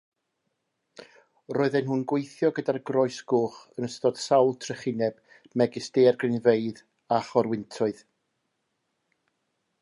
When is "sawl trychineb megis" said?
4.23-5.91